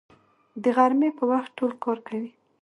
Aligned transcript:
د 0.63 0.65
غرمې 0.75 1.09
په 1.17 1.23
وخت 1.31 1.51
ټول 1.57 1.71
کار 1.83 1.97
کوي 2.07 2.29